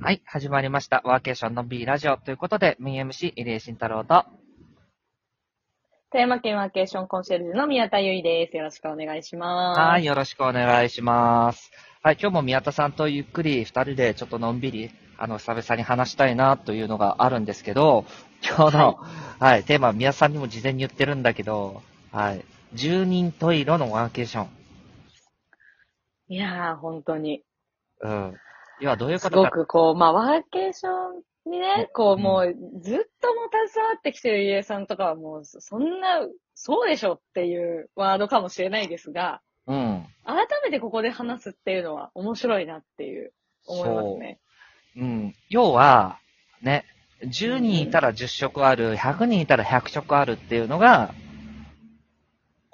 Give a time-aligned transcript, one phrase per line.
[0.00, 1.02] はい、始まりました。
[1.04, 4.24] ワーケーションの B ラジオということで、メイン MC、入江慎太郎と、
[6.12, 8.56] 富山県ワーケーションコンシェルジュの宮田由衣です。
[8.56, 9.80] よろしくお願いします。
[9.80, 11.70] はい、よろしくお願いします。
[12.02, 18.04] はい、今日も宮田さんとゆっくり二人でちょっとのんびり、あの、久々に話したいなというのがあるんですけど、
[18.42, 18.98] 今日の、
[19.40, 21.82] はい、テーマは宮田さんにも事前に言ってるんだけど、
[22.12, 24.48] はい、住人トイレのワーケーション。
[26.28, 27.42] いやー、本当に。
[28.00, 28.34] うん。
[28.80, 29.50] 要はどういうすことか。
[29.50, 30.90] ごくこう、まあ、ワーケーショ
[31.46, 40.06] ンにね、こう、もう、ずっとも携わってきてる家さんとかはもう、そんな、そうでしょっていうワードかもしれないですが、うん。
[40.24, 43.32] 改めてここで話すっていうのは面白いなっていう、
[43.66, 44.38] 思いますね。
[44.96, 45.34] うん。
[45.48, 46.18] 要は、
[46.62, 46.84] ね、
[47.22, 51.14] 10人いたら10食ある、100人いたら100食あるっていうのが、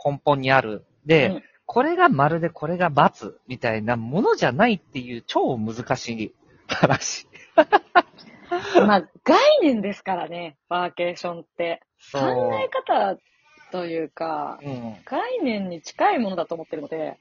[0.05, 0.84] 根本にある。
[1.07, 6.35] で、うんこれが丸でこれが×みたいなものじゃないっていう超難しい
[6.66, 7.27] 話。
[8.87, 11.80] まあ、概念ですからね、ワーケーションって。
[12.13, 13.16] 考え方
[13.71, 14.96] というか、うん。
[15.04, 17.19] 概念に近いものだと思ってるので、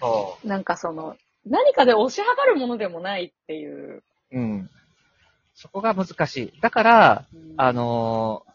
[0.00, 4.02] そなんかその、何かで押し量るものでもないっていう。
[4.32, 4.38] う。
[4.38, 4.70] うん。
[5.54, 6.60] そこが難しい。
[6.60, 8.51] だから、うんあのー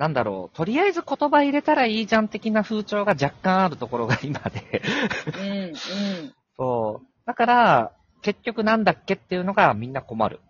[0.00, 4.80] なんだろう、とりあえず言葉入れたらいいじゃん的な風潮が若干あるところが今で。
[5.38, 5.74] うん、うん。
[6.56, 7.06] そう。
[7.26, 7.92] だから、
[8.22, 10.40] 結局なんだっけっていうのがみんな困る。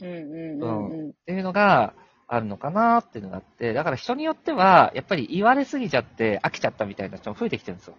[0.00, 0.90] うん、うん、うん。
[0.90, 1.10] うん。
[1.10, 1.94] っていうのが
[2.26, 7.78] あるのかなっていうのがあって、だから人によっては、やっぱり言われすぎちゃって飽きちゃったみたいな人も増えてきてるん。
[7.78, 7.94] ですよ。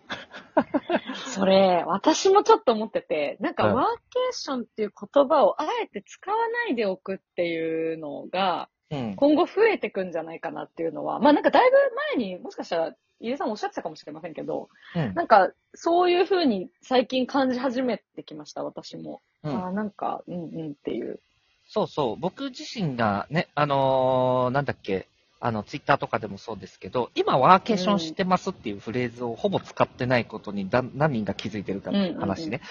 [1.28, 3.54] それ、私もちょっと思ってて、なん。
[3.54, 3.76] かうん。
[3.76, 8.68] ワーケーションっていう言葉をあえて使わないでおくっていうのが、うん。
[9.16, 11.78] 今後増えてくんじゃないかなっていうのは、まあなんかだいぶ
[12.18, 15.14] 前にもしかしたら、入江さんおっしゃってたかもしれませんけど、うん。
[15.14, 19.22] なんかそういう風に最近感じ始めてきました、私も。
[19.44, 21.20] うんああ、なんか、うんうんっていう。
[21.66, 22.16] そうそう。
[22.18, 25.08] 僕自身がね、あのーなんだっけ、
[25.40, 32.62] あの、ツイッターとかでもそうですけど、今ワーケーションしてますっていうフレーズをほぼ使ってないことにだ何人が気づいてるかっていう話ね。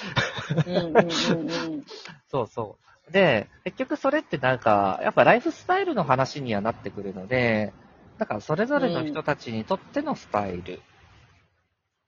[2.30, 2.91] そうそう。
[3.10, 7.72] で、結局それってなんか、やっぱライフスタイルの話にはなってくるので、
[8.18, 10.78] だからそれぞれの人たちにとってのスタイルっ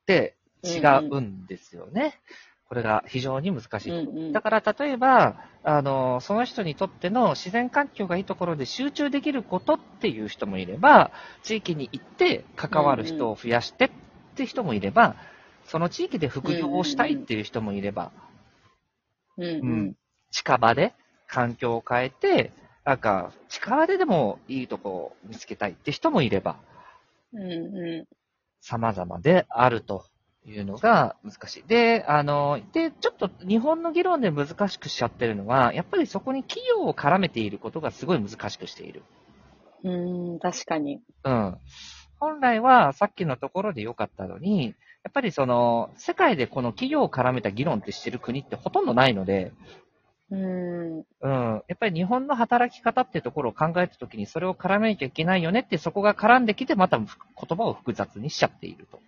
[0.06, 0.78] て違
[1.10, 2.21] うんですよね。
[2.69, 3.91] これが非常に難しい。
[3.91, 11.12] うんうんだから例えば、あの、その人にとっての自然環境がいいところで集中できることっていう人もいれば、
[11.44, 13.91] 地域に行って関わる人を増やしてっ
[14.34, 15.15] て人もいれば、
[15.66, 18.11] その地域で副業をしたいっていう人もいれば、
[19.37, 19.94] うんううんん。
[20.34, 20.93] 近場で
[21.28, 22.53] 環境を変えて、
[22.84, 26.56] なんか、近場ででもいいとこを見つけたいって人もいれば、
[27.33, 28.09] うんう
[28.61, 30.06] 様々であると
[30.44, 31.65] いうのが難しい。
[31.69, 39.03] で、あの、で、ちょっと日本の議論で難しくしちゃってるのは、やっぱりそこに企業を絡めていることがすごい難しくしている。
[39.84, 40.33] ん。
[40.33, 41.00] うん、確かに。
[41.25, 41.59] うん。
[42.19, 44.75] 本来はさっきのところで良かったのに、
[45.05, 49.53] やっぱりその、世界でこの企業を絡めた議論ってしてる国ってほとんどないので、
[50.31, 50.99] うん。
[50.99, 51.62] うん。
[51.69, 59.01] やっぱり日本の働き方ってところを考えたときにそれを絡めなきゃいけないよねってそこが絡んできてまた言葉を複雑にしちゃっていると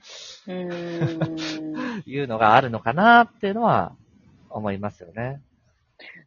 [0.48, 2.02] うん。
[2.06, 3.96] いうのがあるのかなっていうのは
[4.50, 5.40] 思いますよね。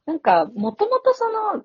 [0.06, 1.64] なんか、もともとその、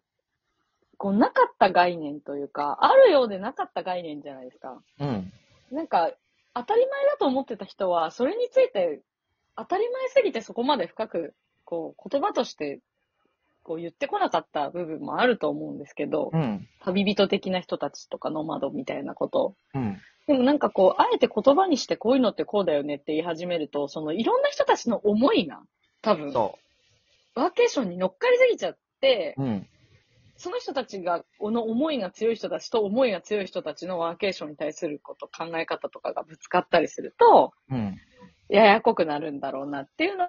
[0.96, 4.82] こう、なかった概念というか、あるようでなかった概念じゃないですか。
[5.00, 5.32] うん。
[5.70, 6.12] なんか、
[6.54, 9.02] 当たり前だと思ってた人は、それについて、
[9.56, 12.80] 当たり前すぎてそこまで深く、こう、言葉として、
[13.64, 16.68] こう言ってこなかった部分もあると思うんですけど、うん。
[16.80, 19.56] 旅人的な人たちとかノマドみたいなこと。
[19.74, 19.98] うん。
[20.26, 25.62] でもなんかこう、あえて言葉にしてこういうのってこうだよねって言い始めると、そのいろんな人たちの思いが、
[26.02, 26.58] 多分、そ
[27.34, 29.42] ワーケーションに乗っかりすぎちゃって、う。
[29.42, 29.68] うん。
[30.36, 37.96] その人たちが、この思いが強い人たちと思いが強い人たちのワーケーションに対すること、考え方とかがぶつかったりすると、うん。
[38.48, 40.28] ややこくなるんだろうなっていうの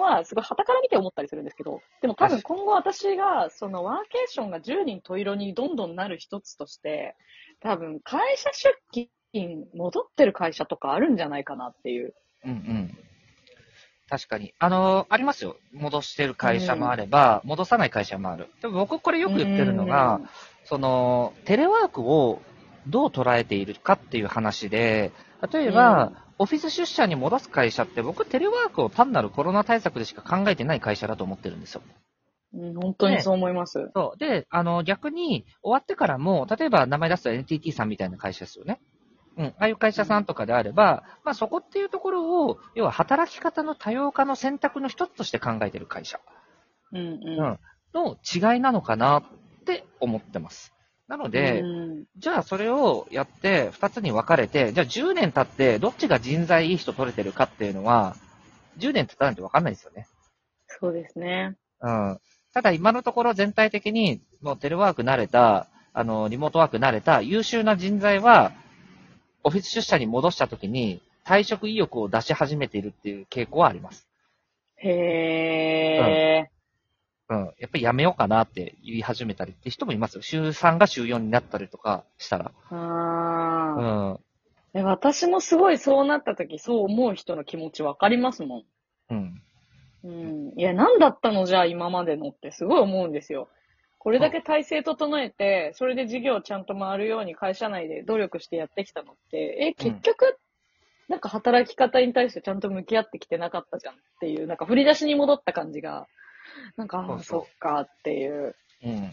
[0.00, 7.16] は、すごい旗から見て思ったりするんですけど、でも多分今後私が、そのワーケーションが10人十色にどんどんなる一つとして、
[7.60, 12.14] 多分会社出勤戻ってる会社とかあるんじゃないかなっていう。
[12.44, 12.50] うん。
[12.50, 12.98] うん。
[14.08, 14.52] 確かに。
[14.58, 15.56] あのありますよ。
[15.72, 18.48] 戻してる会社もあれば、戻さない会社もある。
[18.60, 20.20] でも僕これよく言ってるのが、
[20.64, 22.42] その、テレワークを
[22.86, 25.12] どう捉えているかっていう話で、
[25.50, 31.82] 例えば、うんオフィス出社に戻す会社って僕テレワークを単なるコロナ対策でしか考えてない会社だと思ってるんですよ。
[32.54, 33.90] うん、本当にそう思います。
[33.94, 34.18] そう。
[34.18, 38.80] で、あの、逆に終わってからも、例えば名前出すと NTT さんみたいな会社ですよね。
[39.38, 39.46] うん。
[39.46, 46.20] ああいう会社さんとかであれば、まあそこっていうところを、要は働き方の多様化の選択の一つとして考えてる会社。
[46.92, 47.44] うんううん。
[47.52, 47.58] ん。
[47.94, 49.22] の違いなのかなっ
[49.64, 50.74] て思ってます。
[51.12, 58.16] なので、うんじゃあそれをやって二つに分かれて、じゃあ10年経ってどっちが人材いい人取れてるかっていうのは、
[58.78, 60.06] 10年経たないと分かんないですよね。
[60.68, 61.56] そうですね。
[61.80, 62.18] うん。
[62.54, 68.52] ただ今のところ全体的にもうテレワーク慣れた、あの、リモートワーク慣れた優秀な人材は、
[69.44, 74.06] オフィス出社に戻した時に退職意欲を出し始めているっていう傾向はあります。
[74.76, 76.44] へー。
[76.44, 76.52] うん。
[77.58, 80.22] やっぱりやめようかなって言い始めたりって人もいますよ。
[80.22, 82.52] 週3が週4になったりとかしたら。
[82.70, 84.20] あうーん。
[84.74, 88.64] え私もすごいそうなった時、そう思う人の気持ちわかりますもん。
[89.10, 89.42] うん。
[90.04, 90.52] うん。
[90.56, 93.48] いや、何だったのじゃあ今までのってすごい思うんですよ。
[93.98, 100.38] これだけ体制整えて、それで事業ちゃんと回るように会社内で努力してやってきたのって、え、結局、
[101.08, 106.08] なんか働き方に対してちゃんと向き合ってきてなかったじゃんっていう、なんか振り出しに戻った感じが、
[106.76, 108.54] なんか、ああ、そっかっていう。
[108.84, 109.02] うん。
[109.02, 109.10] だ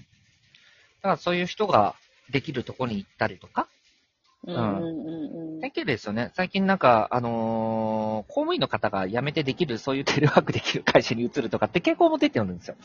[1.02, 1.96] からそういう人が
[2.30, 3.68] できるとこに行ったりとか？
[4.46, 5.62] うんうんうんうん。
[5.62, 6.32] 最近ですよね。
[6.34, 12.76] 最近なんか、あのー公務員の方が辞めてできる、そういうテレワークできる会社に移るとかって傾向も出てるんですよ。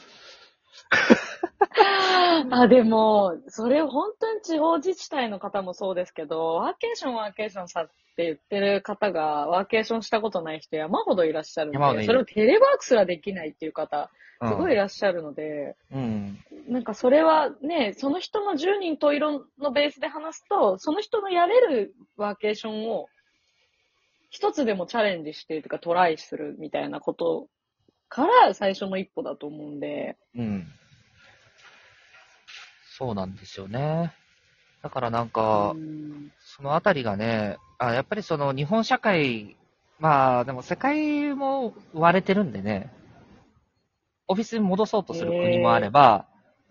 [2.51, 7.87] あ、でも、それ本当に地方自治体の方もそうですけど、ワーケーションワーケーションさっ
[8.17, 14.11] て言ってる方が、ワーケーションしたことない人山ほどいらっしゃるので、それをテレワークすらできないっていう方、
[14.41, 16.39] うん、すごいいらっしゃるので、うん。
[16.69, 23.09] なんかそれはね、その人の10人十色のベースで話すと、その人のやれるワーケーションを
[24.31, 27.47] 一つでもチャレンジしてとかトライするみたいなこと
[28.15, 30.67] から最初の一歩だと思うんで、うん。
[32.97, 34.13] そうなんですよね。
[34.83, 39.57] だからなんか、うんそのあたりがね、あやっぱりその日本社会、
[39.99, 42.93] まあでも世界も割れてるんでね、
[44.29, 46.27] オフィスに戻そうとする国もあれば、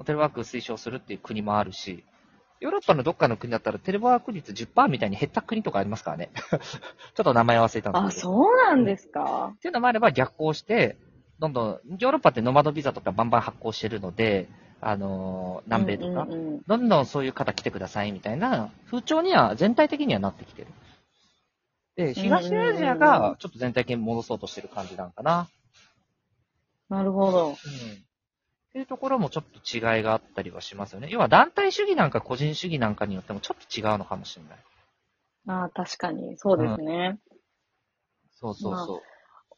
[0.06, 2.06] テレワーク推奨するっていう国もあるし、
[2.62, 6.32] ヨーロッパのどっかの国だったらテレワーク率10%みたいに減った国とかありますからね。
[7.14, 8.28] ちょっと名前忘れたんあ、ですけど。
[8.30, 9.52] そうなんですか。
[9.56, 10.96] っていうのもあれば逆行して、
[11.40, 14.48] どんどん、ヨーロッパってノマドビザとかバンバン発行してるので、
[14.80, 20.68] あのー南米とか、うんうんうんどんどんそういう方来てくださいみたいな風潮には全体的にはなってきてる。
[21.96, 25.50] で、東アジアがちょっと全体的に戻そうとしてる感じなんかな。
[26.90, 27.48] なるほど。
[27.48, 27.54] うん。
[27.54, 27.56] っ
[28.74, 31.10] ていうところもちょっと違いがあったりはしますよね。
[31.12, 34.58] 要は団体主義なんか個人主義なんかによってもちょっと違うのかもしれない。
[35.48, 36.38] ああ、確かに。
[36.38, 37.20] そうですね。
[38.32, 39.13] そうそうそう。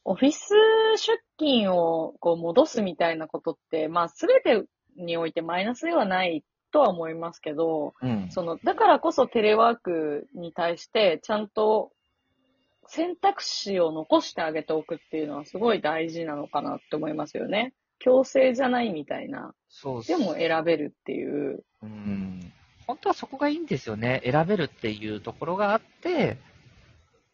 [0.05, 0.53] オフィス
[0.97, 4.63] 出勤をこう戻すみたいなことって、まあ、すべて
[4.95, 8.27] においてマイナスではないとは思いますけど、うん。
[8.29, 11.91] その、だからこそテレワークに対して、ちゃんと
[12.87, 17.73] 選択肢を残してあげておくっていうのはすごい大事なのかなって思いますよね。
[17.97, 19.55] 強制じゃないみたいな。
[19.69, 21.63] そうでも選べるっていう。
[21.81, 22.53] うん。
[22.85, 24.21] 本当はそこがいいんですよね。
[24.23, 26.37] 選べるっていうところがあって、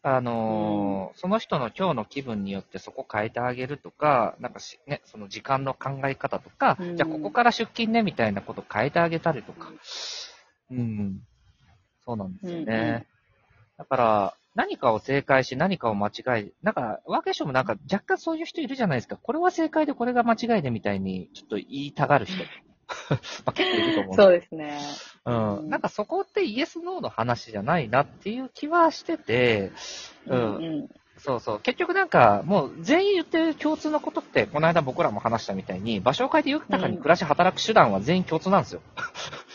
[0.04, 9.70] あのーその人の今日の気分によってそこ変えてあげるとか、なんかし、ね、その時間の考え方とか、うんじゃあここから出勤ねみたいなこと変えてあげたりとか。
[10.70, 11.20] うん。
[12.04, 12.64] そうなんですよね。
[12.66, 13.06] うんうん
[13.78, 19.16] だから、何かを正解し何かを間違え、なんか、ワーケーションもなんか若干そういう人いるじゃないですか。
[19.16, 22.44] これは正解でこれが間違いでみたいに、ちょっと言いたがる人。
[23.44, 24.78] まあ結構いると思うそうですね。
[25.24, 29.70] うんうんなんかそこってイエス・ノーの話じゃないなっていう気はしてて、
[30.26, 30.88] ううんんうん。
[31.18, 31.60] そうそう。
[31.60, 38.80] 結局なんか、もう全員言ってる共通のことって、この間僕らも話したみたいに、場所を変えて豊かに暮らし働く手段は全員共通なんですよ。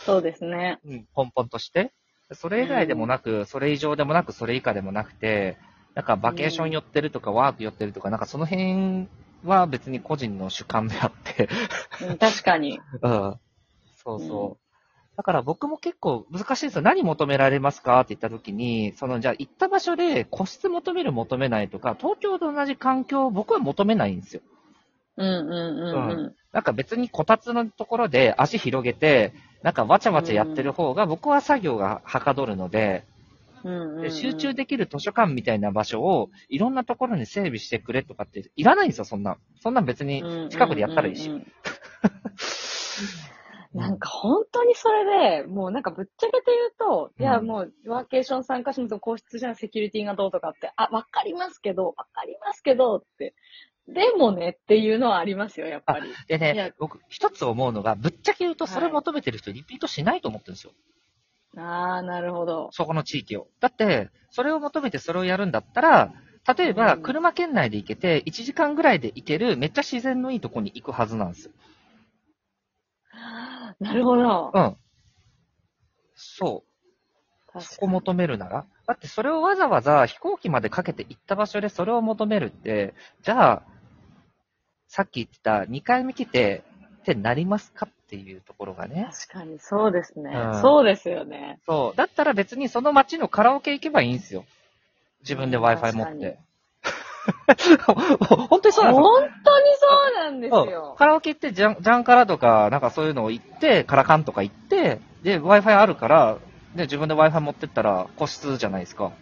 [0.06, 0.78] そうですね。
[0.84, 1.92] うん、根本として。
[2.32, 5.58] それ以外でもなく、それ以上でもなく、それ以下でもなくて、
[5.94, 9.08] なんかバケーション寄ってるとか、ワーク寄ってるとか、なんかその辺
[9.44, 11.48] は別に個人の主観であって、
[12.02, 12.80] うん確かに。
[13.02, 13.40] うん。
[13.96, 14.67] そうそう。
[15.18, 16.82] うんだから僕も結構難しいですよ。
[16.82, 17.98] 何求められますか？
[17.98, 24.42] って言った時に、そのじゃあ行った場所で個室求める求めないとか、東京と同じ環境を僕は求めないんですよ。
[25.16, 25.54] うんうんう
[25.90, 26.34] んうん。
[26.52, 29.32] なんか別にこたつのところで足広げて、
[29.64, 33.04] なんかわちゃわちゃやってる方が僕は作業がはかどるので、
[33.64, 39.36] うんうんうんで集中できる図書館みたいな場所をいろんなところに整備してくれとかっていらないんですよ、そんな。
[39.60, 41.28] そんなん別に近くでやったらいいし。
[43.74, 53.34] なんか本当にそれで、もうなんかぶっちゃけて言うと、うんいやもうワーケーション参加者の個室じゃん、セキュリティがどうとかって、あ、わかりますけど、わかりますけどって。
[53.86, 56.12] でもねっていうのはありますよ、やっぱり。
[56.28, 60.72] でね、僕一つ思うのが、ぶっちゃけ言うとそれ求めてる人リピートしないと思ってるんですよ。
[61.56, 62.68] あー、なるほど。
[62.72, 63.48] そこの地域を。
[63.60, 66.12] だって、それを求めてそれをやるんだったら、
[66.56, 71.52] 例えば、うん車圏内で行けて、1時間ぐらいで行ける、めっちゃ自然のいいとこに行くはずなんですよ。
[73.80, 74.50] なるほど。
[74.54, 74.76] うん。
[76.14, 77.52] そう。
[77.52, 83.62] 確そこ求めるならだってそれをわざわざ飛行機までかけて行った場所でそれを求めるって、じゃあ、
[84.88, 86.62] さっき言ってた2回目来て
[87.00, 89.10] ってなりますかっていうところがね。
[89.12, 90.30] 確かに、そうですね。
[90.34, 91.60] うんそうですよね。
[91.66, 91.96] そう。
[91.96, 94.44] だったら別にその街のカラオケ行けばいいんですよ。
[95.20, 96.38] 自分でうん Wi-Fi 持って。
[98.50, 99.02] 本当にそうなんですよ。
[99.02, 100.94] 本当にそうなんですよ。
[100.98, 106.38] カラオケ行ってジャン、ジャンカラとか、なんかそういうのを行って、カラカンとか行って、で、Wi-Fi あるから、
[106.74, 109.12] で、自分で Wi-Fi 持ってったら個室じゃないですか。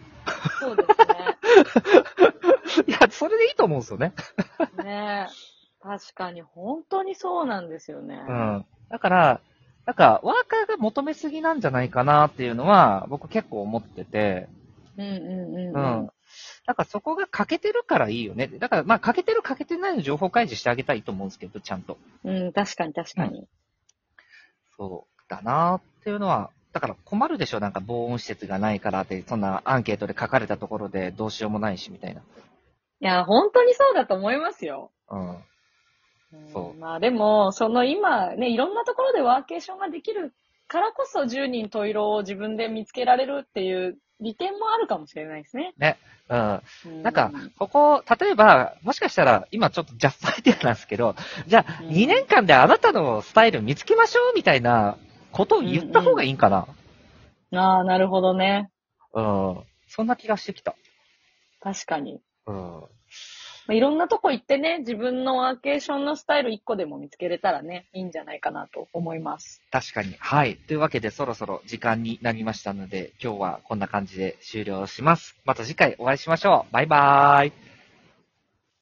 [0.59, 1.37] そうですね。
[2.87, 4.13] いや、それでいいと思うんですよね。
[4.83, 5.27] ね
[5.81, 8.21] 確かに、本当にそうなんですよね。
[8.27, 8.65] うん。
[8.89, 9.41] だから、
[9.85, 14.49] なんか、ワーカーが求めすぎなんじゃないかなっていうのは、僕結構思ってて、
[14.97, 16.03] うんうんうんう。
[16.03, 16.09] ん。
[16.65, 18.47] だからそこが欠けてるからいいよね。
[18.47, 21.97] だから、まあ、欠けてる欠けてないの情報開示してあげたいと思うんですけど、ちゃんと。
[22.23, 23.47] うん、確かに確かに。
[24.77, 32.21] そうだなっていうのは、だから困るでしょなんか防音施設がないからって、そんなアンケートで書かれたところでどうしようもないし、みたいな。
[32.21, 32.23] い
[32.99, 34.91] や、本当にそうだと思いますよ。
[35.09, 35.29] うん。
[35.29, 35.37] うん
[36.51, 40.33] そうまあでも、その今ね、いろんなところでワーケーションができる
[40.67, 45.73] からこそ10人十色を自分で見つけられるっていう利点もあるかもしれないですね。
[46.29, 46.61] うん。
[46.85, 51.15] うんなんか、ここ、例えば、もしかしたら、今ちょっとジャストアイデアなんですけど、
[51.47, 54.97] じゃあ、うん2年間であなたのスタイル見つけましょうみたいな
[55.31, 56.67] ことを言った方がいいんかな？
[57.55, 58.69] ああ、なるほどね。
[59.13, 59.63] うん。
[59.87, 60.75] そんな気がしてきた。
[61.61, 62.19] 確かに。
[62.45, 62.83] うん。
[63.67, 69.61] まあ、いろんなとこ行ってね、自分のワーケーションのスタイル1個でも見つけれたらね、いいんじゃないかなと思います。
[69.71, 70.15] 確かに。
[70.19, 70.55] はい。
[70.55, 75.35] というわけで、そろそろ時間になりましたので、今日はこんな感じで終了します。
[75.45, 76.73] また次回お会いしましょう。
[76.73, 77.76] バイバーイ。